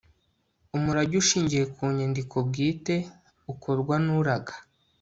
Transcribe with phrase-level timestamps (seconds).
[0.75, 2.95] umurage ushingiye ku nyandiko bwite
[3.51, 4.53] ukorwa n'uraga